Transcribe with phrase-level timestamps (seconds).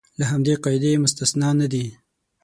[0.19, 1.85] له همدې قاعدې مستثنی نه دي.